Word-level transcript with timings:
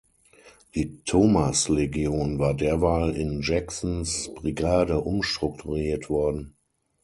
Die 0.73 0.97
Thomas 1.03 1.69
Legion 1.69 2.39
war 2.39 2.55
derweil 2.55 3.11
in 3.15 3.43
Jacksons 3.43 4.31
Brigade 4.33 4.99
umstrukturiert 4.99 6.09
worden. 6.09 6.55